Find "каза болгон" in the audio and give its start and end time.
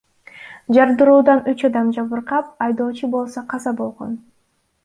3.55-4.13